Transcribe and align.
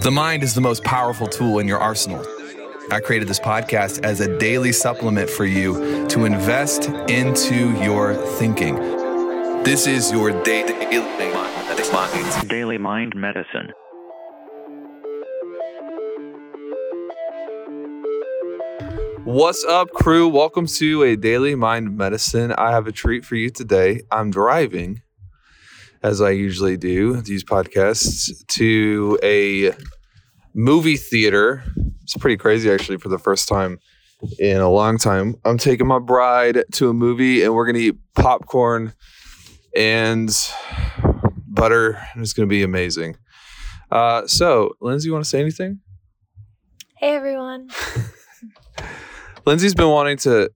The 0.00 0.10
mind 0.10 0.42
is 0.42 0.54
the 0.54 0.60
most 0.62 0.82
powerful 0.84 1.26
tool 1.26 1.58
in 1.58 1.68
your 1.68 1.78
arsenal. 1.78 2.24
I 2.90 3.00
created 3.00 3.28
this 3.28 3.38
podcast 3.38 4.02
as 4.04 4.20
a 4.20 4.38
daily 4.38 4.72
supplement 4.72 5.28
for 5.28 5.44
you 5.44 6.08
to 6.08 6.24
invest 6.24 6.88
into 7.10 7.78
your 7.82 8.14
thinking. 8.38 8.76
This 9.64 9.86
is 9.86 10.10
your 10.10 10.30
Daily 12.48 12.78
Mind 12.78 13.14
Medicine. 13.14 13.72
What's 19.24 19.62
up, 19.66 19.90
crew? 19.90 20.26
Welcome 20.26 20.66
to 20.68 21.02
a 21.02 21.16
Daily 21.16 21.54
Mind 21.54 21.96
Medicine. 21.96 22.52
I 22.52 22.70
have 22.70 22.86
a 22.86 22.92
treat 22.92 23.26
for 23.26 23.36
you 23.36 23.50
today. 23.50 24.00
I'm 24.10 24.30
driving, 24.30 25.02
as 26.02 26.20
I 26.20 26.30
usually 26.30 26.76
do, 26.76 27.20
these 27.22 27.44
podcasts, 27.44 28.30
to 28.48 29.18
a 29.22 29.72
movie 30.54 30.96
theater. 30.96 31.64
It's 32.02 32.16
pretty 32.16 32.36
crazy, 32.36 32.70
actually, 32.70 32.98
for 32.98 33.08
the 33.08 33.18
first 33.18 33.48
time 33.48 33.78
in 34.38 34.60
a 34.60 34.68
long 34.68 34.98
time. 34.98 35.36
I'm 35.44 35.58
taking 35.58 35.86
my 35.86 35.98
bride 35.98 36.64
to 36.72 36.88
a 36.88 36.92
movie, 36.92 37.42
and 37.42 37.54
we're 37.54 37.66
going 37.66 37.76
to 37.76 37.80
eat 37.82 37.96
popcorn 38.14 38.92
and 39.76 40.30
butter. 41.48 42.00
And 42.12 42.22
it's 42.22 42.32
going 42.32 42.48
to 42.48 42.52
be 42.52 42.62
amazing. 42.62 43.16
Uh, 43.90 44.26
so, 44.26 44.72
Lindsey, 44.80 45.08
you 45.08 45.12
want 45.12 45.24
to 45.24 45.28
say 45.28 45.40
anything? 45.40 45.80
Hey 46.96 47.16
everyone. 47.16 47.68
Lindsey's 49.44 49.74
been 49.74 49.88
wanting 49.88 50.18
to 50.18 50.50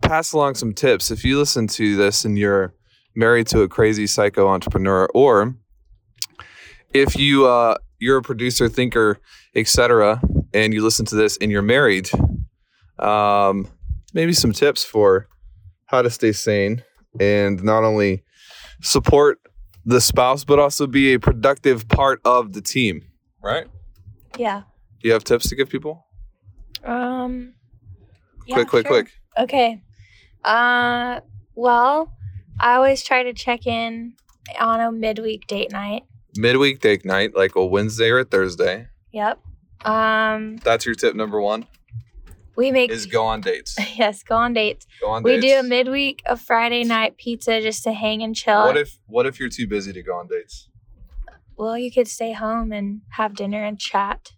pass 0.00 0.32
along 0.32 0.54
some 0.54 0.72
tips. 0.72 1.10
If 1.10 1.24
you 1.24 1.38
listen 1.38 1.66
to 1.66 1.96
this 1.96 2.24
and 2.24 2.38
you're 2.38 2.72
married 3.14 3.46
to 3.48 3.62
a 3.62 3.68
crazy 3.68 4.06
psycho 4.06 4.48
entrepreneur, 4.48 5.08
or 5.14 5.54
if 6.92 7.16
you 7.16 7.46
uh, 7.46 7.76
you're 7.98 8.18
a 8.18 8.22
producer, 8.22 8.68
thinker, 8.68 9.18
etc., 9.54 10.20
and 10.52 10.74
you 10.74 10.82
listen 10.82 11.04
to 11.06 11.14
this 11.14 11.36
and 11.40 11.50
you're 11.50 11.62
married, 11.62 12.10
um, 12.98 13.68
maybe 14.12 14.32
some 14.32 14.52
tips 14.52 14.84
for 14.84 15.28
how 15.86 16.02
to 16.02 16.10
stay 16.10 16.32
sane 16.32 16.82
and 17.18 17.62
not 17.62 17.84
only 17.84 18.22
support 18.82 19.40
the 19.84 20.00
spouse 20.00 20.44
but 20.44 20.58
also 20.58 20.86
be 20.86 21.12
a 21.14 21.18
productive 21.18 21.88
part 21.88 22.20
of 22.24 22.52
the 22.52 22.60
team. 22.60 23.02
Right? 23.42 23.66
Yeah. 24.38 24.62
Do 25.00 25.08
you 25.08 25.14
have 25.14 25.24
tips 25.24 25.48
to 25.48 25.56
give 25.56 25.68
people? 25.68 26.06
Um. 26.84 27.54
yeah, 28.46 28.56
quick, 28.56 28.68
quick, 28.68 28.86
sure. 28.86 29.02
quick. 29.02 29.12
Okay. 29.38 29.82
Uh. 30.44 31.20
Well, 31.54 32.12
I 32.60 32.74
always 32.74 33.02
try 33.02 33.22
to 33.22 33.32
check 33.32 33.66
in 33.66 34.14
on 34.58 34.80
a 34.80 34.92
midweek 34.92 35.46
date 35.46 35.72
night. 35.72 36.02
midweek 36.36 36.80
date 36.80 37.04
night, 37.04 37.34
like 37.34 37.56
a 37.56 37.64
Wednesday 37.64 38.10
or 38.10 38.20
a 38.20 38.24
Thursday. 38.24 38.86
Yep. 39.12 39.40
Um. 39.84 40.56
That's 40.58 40.84
your 40.86 40.94
tip 40.94 41.14
number 41.14 41.40
one. 41.40 41.66
We 42.56 42.70
make 42.70 42.90
Is 42.90 43.06
go 43.06 43.24
on 43.24 43.40
dates. 43.40 43.76
yes 43.96 44.22
go 44.22 44.36
on 44.36 44.52
dates. 44.52 44.86
Go 45.00 45.08
on 45.08 45.22
We 45.22 45.40
dates. 45.40 45.46
do 45.46 45.58
a 45.60 45.62
midweek 45.62 46.22
a 46.26 46.36
Friday 46.36 46.84
night 46.84 47.16
pizza 47.16 47.60
just 47.62 47.82
to 47.84 47.92
hang 47.92 48.22
and 48.22 48.36
chill. 48.36 48.64
What 48.64 48.76
if 48.76 48.98
What 49.06 49.24
if 49.26 49.40
you're 49.40 49.48
too 49.48 49.66
busy 49.66 49.92
to 49.94 50.02
go 50.02 50.16
on 50.16 50.26
dates? 50.28 50.68
well, 51.56 51.76
you 51.78 51.90
could 51.92 52.08
stay 52.08 52.32
home 52.32 52.72
and 52.72 53.02
have 53.10 53.34
dinner 53.34 53.62
and 53.64 53.78
chat, 53.78 54.32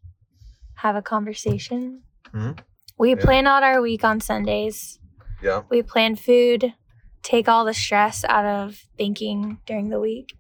have 0.77 0.95
a 0.97 1.03
conversation. 1.03 2.03
Mhm. 2.33 2.59
We 2.99 3.11
Yeah. 3.11 3.25
plan 3.25 3.47
out 3.47 3.63
our 3.65 3.81
week 3.81 4.05
on 4.05 4.21
Sundays. 4.21 4.99
Yeah. 5.43 5.63
We 5.71 5.83
plan 5.83 6.15
food, 6.17 6.75
take 7.23 7.49
all 7.49 7.65
the 7.65 7.75
stress 7.75 8.25
out 8.25 8.45
of 8.45 8.77
thinking 8.97 9.59
during 9.67 9.89
the 9.91 10.01
week, 10.01 10.35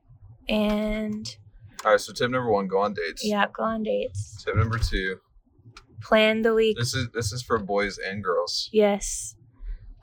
and 0.48 1.36
All 1.84 1.92
right. 1.92 2.00
So 2.00 2.12
tip 2.12 2.30
number 2.30 2.50
one: 2.50 2.66
go 2.68 2.78
on 2.78 2.94
dates. 2.94 3.24
yeah, 3.24 3.46
go 3.52 3.62
on 3.64 3.82
dates. 3.82 4.42
Tip 4.44 4.56
number 4.56 4.78
two: 4.78 5.18
Plan 6.02 6.42
the 6.42 6.54
week. 6.54 6.76
this 6.78 6.94
is 6.94 7.08
this 7.14 7.32
is 7.32 7.42
for 7.42 7.58
boys 7.58 7.98
and 7.98 8.22
girls. 8.22 8.68
Yes. 8.72 9.36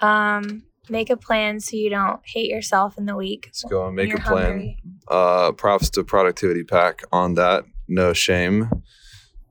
Um, 0.02 0.64
make 0.90 1.10
a 1.10 1.18
plan 1.18 1.60
so 1.60 1.76
you 1.76 1.90
don't 1.90 2.22
hate 2.26 2.50
yourself 2.50 2.98
in 2.98 3.06
the 3.06 3.16
week. 3.16 3.48
Let's 3.48 3.64
go 3.66 3.86
and 3.88 3.96
when 3.96 3.96
make 3.96 4.08
a 4.08 4.10
you're 4.18 4.20
plan. 4.20 4.46
hungry. 4.46 4.84
Uh, 5.08 5.52
props 5.52 5.90
to 5.92 6.04
Productivity 6.04 6.64
Pack 6.64 7.04
on 7.12 7.34
that. 7.36 7.66
No 7.88 8.14
shame. 8.14 8.70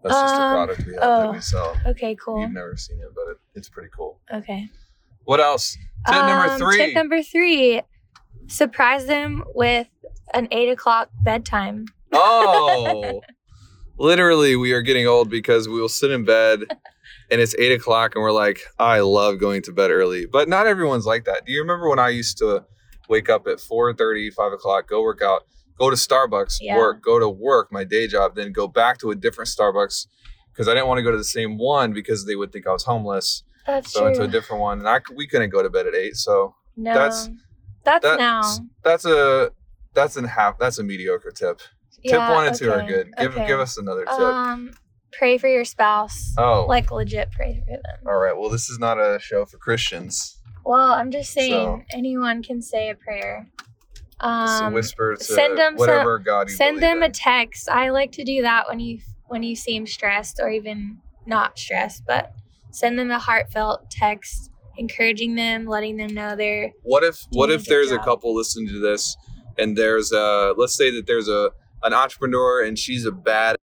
That's 0.02 0.14
just 0.14 0.34
a 0.34 0.38
Um, 0.38 0.52
product 0.54 0.86
we 0.86 0.94
have 0.94 1.02
oh. 1.02 1.22
that 1.22 1.32
we 1.32 1.40
sell. 1.40 1.76
Okay, 1.86 2.14
cool. 2.24 2.40
You've 2.40 2.52
never 2.52 2.76
seen 2.76 2.98
it, 3.00 3.08
but 3.14 3.32
it, 3.32 3.36
it's 3.54 3.68
pretty 3.68 3.90
cool. 3.94 4.20
Okay. 4.32 4.68
What 5.28 5.40
else? 5.40 5.76
Tip 6.06 6.24
number 6.24 6.50
Um, 6.50 6.58
three. 6.58 6.78
Tip 6.78 6.94
number 6.94 7.22
three: 7.22 7.82
surprise 8.46 9.04
them 9.04 9.44
with 9.54 9.86
an 10.32 10.48
eight 10.50 10.70
o'clock 10.70 11.10
bedtime. 11.22 11.84
Oh, 12.12 13.20
literally, 13.98 14.56
we 14.56 14.72
are 14.72 14.80
getting 14.80 15.06
old 15.06 15.28
because 15.28 15.68
we 15.68 15.78
will 15.82 15.90
sit 15.90 16.10
in 16.10 16.24
bed 16.24 16.60
and 17.30 17.42
it's 17.42 17.54
eight 17.58 17.72
o'clock 17.72 18.14
and 18.14 18.22
we're 18.22 18.32
like, 18.32 18.60
I 18.78 19.00
love 19.00 19.38
going 19.38 19.60
to 19.64 19.72
bed 19.72 19.90
early. 19.90 20.24
But 20.24 20.48
not 20.48 20.66
everyone's 20.66 21.04
like 21.04 21.26
that. 21.26 21.44
Do 21.44 21.52
you 21.52 21.60
remember 21.60 21.90
when 21.90 21.98
I 21.98 22.08
used 22.08 22.38
to 22.38 22.64
wake 23.10 23.28
up 23.28 23.46
at 23.46 23.60
4 23.60 23.94
5 23.94 24.52
o'clock, 24.54 24.88
go 24.88 25.02
work 25.02 25.20
out, 25.20 25.42
go 25.78 25.90
to 25.90 25.96
Starbucks, 25.96 26.56
Yeah. 26.62 26.78
work, 26.78 27.02
go 27.02 27.18
to 27.18 27.28
work, 27.28 27.70
my 27.70 27.84
day 27.84 28.06
job, 28.06 28.34
then 28.34 28.50
go 28.50 28.66
back 28.66 28.96
to 29.00 29.10
a 29.10 29.14
different 29.14 29.48
Starbucks 29.48 30.06
because 30.54 30.68
I 30.68 30.72
didn't 30.72 30.88
want 30.88 30.98
to 31.00 31.02
go 31.02 31.10
to 31.10 31.18
the 31.18 31.22
same 31.24 31.58
one 31.58 31.92
because 31.92 32.24
they 32.24 32.34
would 32.34 32.50
think 32.50 32.66
I 32.66 32.72
was 32.72 32.84
homeless. 32.84 33.42
That's 33.68 33.92
So 33.92 34.00
I 34.00 34.04
went 34.04 34.16
to 34.16 34.22
a 34.22 34.28
different 34.28 34.62
one 34.62 34.78
and 34.80 34.88
I, 34.88 35.00
we 35.14 35.26
couldn't 35.28 35.50
go 35.50 35.62
to 35.62 35.68
bed 35.70 35.86
at 35.86 35.94
eight. 35.94 36.16
So 36.16 36.54
no, 36.76 36.94
that's- 36.94 37.28
that's, 37.84 38.02
that's, 38.02 38.18
now. 38.18 38.42
that's 38.82 39.04
a, 39.04 39.52
that's 39.94 40.16
a 40.16 40.26
half, 40.26 40.58
that's 40.58 40.78
a 40.78 40.82
mediocre 40.82 41.30
tip. 41.30 41.60
Tip 42.04 42.18
one 42.18 42.46
and 42.48 42.56
two 42.56 42.70
are 42.70 42.82
good. 42.86 43.10
Give, 43.18 43.32
okay. 43.36 43.46
give 43.46 43.60
us 43.60 43.78
another 43.78 44.04
tip. 44.04 44.12
Um, 44.18 44.72
pray 45.12 45.38
for 45.38 45.48
your 45.48 45.64
spouse. 45.64 46.34
Oh, 46.36 46.66
Like 46.68 46.90
legit 46.90 47.30
pray 47.30 47.62
for 47.64 47.72
them. 47.76 47.82
all 48.06 48.16
right. 48.18 48.36
Well, 48.36 48.50
this 48.50 48.68
is 48.70 48.78
not 48.78 48.98
a 48.98 49.18
show 49.20 49.44
for 49.46 49.58
Christians. 49.58 50.38
Well, 50.64 50.92
I'm 50.92 51.10
just 51.10 51.32
saying 51.32 51.52
So- 51.52 51.82
anyone 51.92 52.42
can 52.42 52.60
say 52.62 52.90
a 52.90 52.94
prayer. 52.94 53.48
Um, 54.20 54.72
whisper 54.72 55.14
to 55.14 55.22
send 55.22 55.56
them 55.56 55.76
whatever 55.76 56.18
God 56.18 56.48
you 56.48 56.56
send 56.56 56.82
them 56.82 57.02
a 57.04 57.08
text. 57.08 57.68
I 57.68 57.90
like 57.90 58.10
to 58.12 58.24
do 58.24 58.42
that 58.42 58.68
when 58.68 58.80
you 58.80 58.98
when 59.28 59.44
you 59.44 59.54
seem 59.54 59.86
stressed 59.86 60.40
or 60.42 60.50
even 60.50 60.98
not 61.24 61.56
stressed, 61.58 62.02
but 62.04 62.32
send 62.70 62.98
them 62.98 63.10
a 63.10 63.18
heartfelt 63.18 63.90
text, 63.90 64.50
encouraging 64.76 65.34
them, 65.34 65.66
letting 65.66 65.96
them 65.96 66.14
know 66.14 66.36
they're 66.36 66.72
what 66.82 67.04
if 67.04 67.24
what 67.30 67.50
a 67.50 67.54
if 67.54 67.64
good 67.64 67.70
there's 67.70 67.90
a 67.90 67.98
couple 67.98 68.34
listening 68.34 68.68
to 68.68 68.80
this 68.80 69.16
and 69.58 69.76
there's 69.76 70.12
a 70.12 70.54
let's 70.56 70.76
say 70.76 70.90
that 70.90 71.06
there's 71.06 71.28
a 71.28 71.50
an 71.82 71.92
entrepreneur 71.92 72.64
and 72.64 72.78
she's 72.78 73.04
a 73.04 73.12
bad 73.12 73.56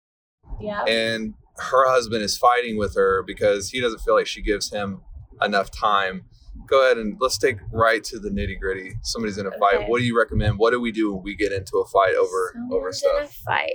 yeah. 0.61 0.85
and 0.85 1.35
her 1.59 1.89
husband 1.91 2.23
is 2.23 2.37
fighting 2.37 2.77
with 2.79 2.95
her 2.95 3.23
because 3.27 3.71
he 3.71 3.81
doesn't 3.81 4.01
feel 4.01 4.15
like 4.15 4.27
she 4.27 4.43
gives 4.43 4.73
him 4.73 5.03
enough 5.43 5.71
time. 5.71 6.25
Go 6.67 6.85
ahead 6.85 6.99
and 6.99 7.17
let's 7.21 7.39
take 7.39 7.59
right 7.73 8.03
to 8.05 8.19
the 8.19 8.31
nitty 8.31 8.59
gritty. 8.61 8.95
Somebody's 9.03 9.39
in 9.39 9.47
a 9.47 9.51
fight. 9.59 9.89
What 9.89 9.99
do 9.99 10.05
you 10.05 10.19
recommend? 10.19 10.59
What 10.59 10.71
do 10.71 10.81
we 10.81 10.93
do 10.93 11.13
when 11.13 11.23
we 11.23 11.35
get 11.35 11.53
into 11.53 11.79
a 11.79 11.87
fight 11.87 12.15
over 12.15 12.55
over 12.73 12.93
Someone's 12.93 13.03
in 13.03 13.25
a 13.25 13.27
stuff? 13.27 13.37
fight. 13.45 13.73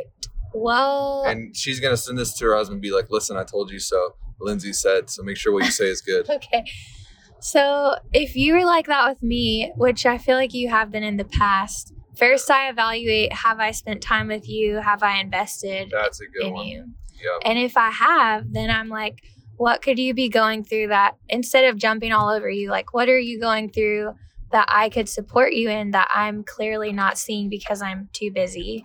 Well, 0.54 1.24
And 1.28 1.56
she's 1.56 1.80
gonna 1.80 1.98
send 1.98 2.18
this 2.18 2.34
to 2.36 2.46
her 2.46 2.56
husband, 2.56 2.76
and 2.76 2.82
be 2.82 2.92
like, 2.92 3.10
"Listen, 3.10 3.38
I 3.38 3.44
told 3.44 3.72
you 3.72 3.80
so." 3.80 4.16
Lindsey 4.40 4.74
said, 4.74 5.10
so 5.10 5.24
make 5.24 5.38
sure 5.38 5.54
what 5.54 5.66
you 5.66 5.72
say 5.72 5.86
is 5.86 6.02
good. 6.02 6.30
okay. 6.30 6.64
So 7.40 7.96
if 8.14 8.36
you 8.36 8.54
were 8.54 8.66
like 8.66 8.88
that 8.88 9.08
with 9.10 9.22
me, 9.22 9.72
which 9.76 10.06
I 10.06 10.18
feel 10.18 10.36
like 10.36 10.54
you 10.54 10.70
have 10.70 10.92
been 10.92 11.04
in 11.04 11.18
the 11.18 11.26
past, 11.26 11.94
first 12.16 12.50
I 12.50 12.70
evaluate 12.70 13.32
have 13.34 13.60
I 13.60 13.72
spent 13.72 14.02
time 14.02 14.28
with 14.28 14.50
you? 14.50 14.78
Have 14.78 15.04
I 15.04 15.20
invested 15.20 15.90
That's 15.92 16.20
a 16.20 16.26
good 16.26 16.48
in 16.48 16.54
one. 16.54 16.68
you? 16.68 16.86
Yep. 17.22 17.42
And 17.46 17.60
if 17.60 17.78
I 17.78 17.90
have, 17.92 18.52
then 18.52 18.70
I'm 18.70 18.90
like, 18.90 19.24
what 19.58 19.82
could 19.82 19.98
you 19.98 20.14
be 20.14 20.30
going 20.30 20.64
through 20.64 20.88
that 20.88 21.16
instead 21.30 21.66
of 21.66 21.78
jumping 21.78 22.12
all 22.12 22.30
over 22.30 22.50
you? 22.50 22.70
Like, 22.70 22.94
what 22.94 23.10
are 23.10 23.20
you 23.20 23.40
going 23.40 23.72
through 23.72 24.14
that 24.52 24.66
I 24.70 24.90
could 24.90 25.10
support 25.10 25.54
you 25.54 25.70
in 25.70 25.92
that 25.92 26.10
I'm 26.14 26.44
clearly 26.44 26.92
not 26.92 27.18
seeing 27.18 27.50
because 27.50 27.82
I'm 27.82 28.10
too 28.14 28.32
busy? 28.32 28.84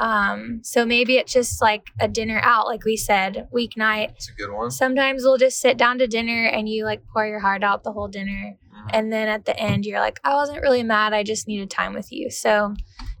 Um, 0.00 0.60
so 0.62 0.86
maybe 0.86 1.16
it's 1.18 1.32
just 1.32 1.60
like 1.60 1.88
a 2.00 2.08
dinner 2.08 2.40
out, 2.42 2.66
like 2.66 2.84
we 2.86 2.96
said, 2.96 3.46
weeknight. 3.54 4.12
It's 4.12 4.30
a 4.30 4.32
good 4.32 4.50
one. 4.50 4.70
Sometimes 4.70 5.22
we'll 5.24 5.36
just 5.36 5.60
sit 5.60 5.76
down 5.76 5.98
to 5.98 6.06
dinner 6.06 6.46
and 6.46 6.68
you 6.68 6.86
like 6.86 7.02
pour 7.12 7.26
your 7.26 7.40
heart 7.40 7.62
out 7.62 7.84
the 7.84 7.92
whole 7.92 8.08
dinner. 8.08 8.56
Mhm. 8.74 8.90
And 8.94 9.12
then 9.12 9.28
at 9.28 9.44
the 9.44 9.54
end, 9.60 9.84
you're 9.84 10.00
like, 10.00 10.18
I 10.24 10.34
wasn't 10.34 10.62
really 10.62 10.82
mad. 10.82 11.12
I 11.12 11.22
just 11.22 11.46
needed 11.46 11.68
time 11.68 11.92
with 11.92 12.10
you. 12.10 12.30
So 12.30 12.74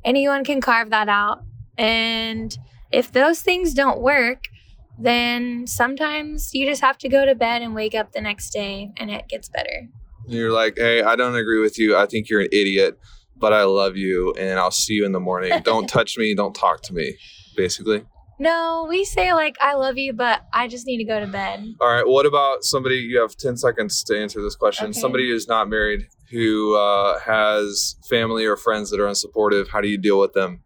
anyone 0.04 0.42
can 0.42 0.62
carve 0.62 0.88
that 0.88 1.10
out. 1.10 1.42
And 1.76 2.56
if 2.90 3.12
those 3.12 3.42
things 3.42 3.74
don't 3.74 4.00
work, 4.00 4.44
then 4.98 5.66
sometimes 5.66 6.54
you 6.54 6.66
just 6.66 6.80
have 6.80 6.96
to 6.98 7.08
go 7.10 7.26
to 7.26 7.34
bed 7.34 7.60
and 7.60 7.74
wake 7.74 7.94
up 7.94 8.12
the 8.12 8.22
next 8.22 8.50
day 8.50 8.90
and 8.96 9.10
it 9.10 9.28
gets 9.28 9.50
better. 9.50 9.88
You're 10.26 10.52
like, 10.52 10.76
hey, 10.78 11.02
I 11.02 11.14
don't 11.14 11.34
agree 11.34 11.60
with 11.60 11.78
you. 11.78 11.96
I 11.96 12.06
think 12.06 12.30
you're 12.30 12.40
an 12.40 12.48
idiot, 12.52 12.98
but 13.40 13.52
I 13.52 13.64
love 13.64 13.96
you, 13.96 14.32
and 14.34 14.58
I'll 14.58 14.70
see 14.70 14.94
you 14.94 15.04
in 15.04 15.12
the 15.12 15.20
morning. 15.20 15.60
Don't 15.64 15.88
touch 15.88 16.16
me. 16.18 16.34
Don't 16.34 16.54
talk 16.54 16.82
to 16.82 16.94
me. 16.94 17.16
Basically. 17.56 18.04
No, 18.38 18.86
we 18.88 19.04
say 19.04 19.34
like, 19.34 19.56
I 19.60 19.74
love 19.74 19.98
you, 19.98 20.14
but 20.14 20.42
I 20.52 20.66
just 20.66 20.86
need 20.86 20.96
to 20.98 21.04
go 21.04 21.20
to 21.20 21.26
bed. 21.26 21.74
All 21.78 21.88
right. 21.88 22.06
What 22.06 22.24
about 22.24 22.64
somebody? 22.64 22.96
You 22.96 23.20
have 23.20 23.36
ten 23.36 23.56
seconds 23.56 24.02
to 24.04 24.18
answer 24.18 24.40
this 24.40 24.54
question. 24.54 24.90
Okay. 24.90 24.98
Somebody 24.98 25.28
who's 25.28 25.48
not 25.48 25.68
married, 25.68 26.06
who 26.30 26.76
uh, 26.76 27.18
has 27.20 27.96
family 28.08 28.46
or 28.46 28.56
friends 28.56 28.90
that 28.90 29.00
are 29.00 29.06
unsupportive. 29.06 29.68
How 29.68 29.80
do 29.80 29.88
you 29.88 29.98
deal 29.98 30.18
with 30.18 30.32
them? 30.32 30.62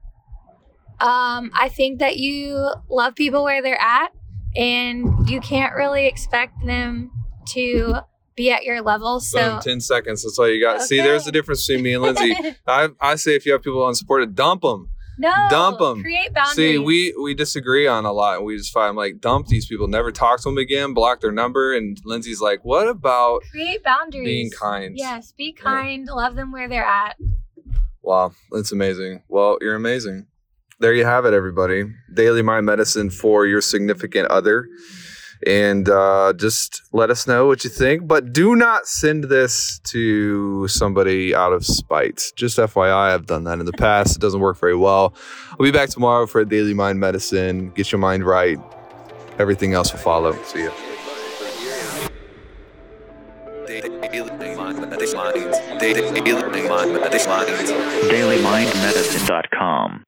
Um, 1.01 1.51
I 1.53 1.69
think 1.69 1.99
that 1.99 2.17
you 2.19 2.71
love 2.89 3.17
people 3.17 3.43
where 3.43 3.61
they're 3.61 3.81
at, 3.81 4.13
and 4.55 5.29
you 5.29 5.41
can't 5.41 5.75
really 5.75 6.07
expect 6.07 6.65
them 6.65 7.11
to 7.49 7.97
be 8.37 8.51
at 8.51 8.65
your 8.65 8.83
level. 8.83 9.21
So 9.21 9.51
Boom, 9.55 9.61
10 9.61 9.81
seconds. 9.81 10.23
That's 10.23 10.39
all 10.39 10.49
you 10.49 10.61
got. 10.65 10.83
See, 10.83 10.99
there's 11.01 11.23
Okay. 11.23 11.29
the 11.29 11.33
difference 11.33 11.67
between 11.67 11.85
me 11.85 11.95
and 11.95 12.03
Lindsey. 12.03 12.35
I, 12.67 12.89
I 13.01 13.15
say 13.17 13.35
if 13.37 13.47
you 13.47 13.53
have 13.53 13.63
people 13.63 13.87
unsupported, 13.89 14.35
dump 14.35 14.63
them. 14.63 14.91
no, 15.19 15.31
Dump 15.49 15.81
'em. 15.81 16.03
Create 16.03 16.33
boundaries. 16.35 16.57
See, 16.57 16.79
we 16.79 17.15
we 17.23 17.35
disagree 17.35 17.87
on 17.87 18.05
a 18.05 18.13
lot, 18.13 18.39
and 18.39 18.45
we 18.47 18.57
just 18.57 18.73
find 18.73 18.97
like 18.97 19.21
dump 19.21 19.47
these 19.47 19.65
people, 19.67 19.87
never 19.87 20.11
talk 20.11 20.39
to 20.43 20.49
them 20.49 20.59
again, 20.59 20.93
block 20.93 21.21
their 21.21 21.31
number. 21.31 21.73
And 21.73 21.97
Lindsey's 22.05 22.41
like, 22.41 22.65
"What 22.65 22.89
about 22.89 23.43
create 23.53 23.85
boundaries. 23.85 24.25
being 24.27 24.51
kind?" 24.51 24.95
Yes, 24.99 25.33
be 25.39 25.53
kind. 25.53 26.09
Love 26.09 26.35
them 26.35 26.51
where 26.51 26.69
they're 26.69 26.85
at. 26.85 27.17
Wow, 28.03 28.33
that's 28.51 28.73
amazing. 28.73 29.23
Well, 29.29 29.57
you're 29.61 29.77
amazing. 29.77 30.27
There 30.81 30.93
you 30.93 31.05
have 31.05 31.25
it, 31.25 31.33
everybody. 31.33 31.85
Daily 32.13 32.43
Mind 32.43 32.67
Medicine 32.67 33.09
for 33.09 33.47
your 33.47 33.61
significant 33.61 34.27
other. 34.29 34.67
And 35.47 35.89
uh, 35.89 36.33
just 36.37 36.83
let 36.93 37.11
us 37.11 37.27
know 37.27 37.47
what 37.47 37.65
you 37.65 37.71
think. 37.71 38.07
But 38.07 38.33
do 38.33 38.57
not 38.57 38.87
send 38.87 39.25
this 39.25 39.79
to 39.85 40.67
somebody 40.69 41.35
out 41.35 41.53
of 41.53 41.67
spite. 41.67 42.33
Just 42.35 42.57
FYI, 42.59 43.13
I've 43.13 43.27
done 43.27 43.45
that 43.45 43.59
in 43.59 43.67
the 43.67 43.73
past. 43.73 44.17
It 44.17 44.21
doesn't 44.21 44.41
work 44.41 44.59
very 44.59 44.77
well. 44.77 45.15
I'll 45.51 45.59
be 45.59 45.71
back 45.71 45.91
tomorrow 45.91 46.27
for 46.27 46.45
Daily 46.45 46.73
Mind 46.75 46.99
Medicine. 46.99 47.71
Get 47.71 47.93
your 47.93 47.99
mind 47.99 48.25
right. 48.25 48.59
Everything 49.39 49.75
else 49.75 49.93
will 49.93 50.01
follow. 50.01 50.33
See 50.45 50.65
ya. 50.65 50.71
DailyMindMedicine.com. 58.09 60.05